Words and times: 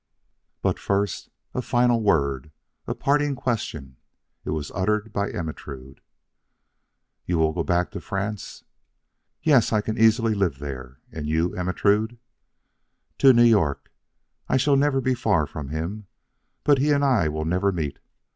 But 0.63 0.79
first, 0.79 1.29
a 1.53 1.61
final 1.61 2.01
word 2.01 2.51
a 2.87 2.95
parting 2.95 3.35
question. 3.35 3.97
It 4.43 4.49
was 4.49 4.71
uttered 4.73 5.13
by 5.13 5.29
Ermentrude. 5.31 6.01
"You 7.27 7.37
will 7.37 7.53
go 7.53 7.61
back 7.63 7.91
to 7.91 8.01
France?" 8.01 8.63
"Yes. 9.43 9.71
I 9.71 9.79
can 9.81 9.99
easily 9.99 10.33
live 10.33 10.57
there. 10.57 10.97
And 11.11 11.27
you, 11.27 11.55
Ermentrude?" 11.55 12.17
"To 13.19 13.31
New 13.31 13.43
York. 13.43 13.91
I 14.49 14.57
shall 14.57 14.75
never 14.75 15.01
go 15.01 15.13
far 15.13 15.45
from 15.45 15.69
him. 15.69 16.07
But 16.63 16.79
he 16.79 16.89
and 16.89 17.05
I 17.05 17.27
will 17.27 17.45
never 17.45 17.71
meet. 17.71 17.99